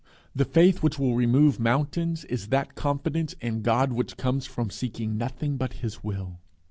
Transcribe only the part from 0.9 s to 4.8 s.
will remove mountains is that confidence in God which comes from